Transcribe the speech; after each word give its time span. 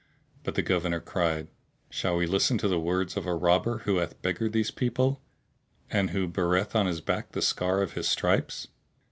But 0.41 0.55
the 0.55 0.63
Governor 0.63 0.99
cried, 0.99 1.47
"Shall 1.91 2.15
we 2.17 2.25
listen 2.25 2.57
to 2.57 2.67
the 2.67 2.79
words 2.79 3.15
of 3.15 3.27
a 3.27 3.35
robber 3.35 3.83
who 3.85 3.97
hath 3.97 4.19
beggared 4.23 4.51
these 4.51 4.71
people, 4.71 5.21
and 5.91 6.09
who 6.09 6.27
beareth 6.27 6.75
on 6.75 6.87
his 6.87 7.01
back 7.01 7.33
the 7.33 7.41
scar 7.43 7.83
of 7.83 7.93
his 7.93 8.09
stripes?" 8.09 8.69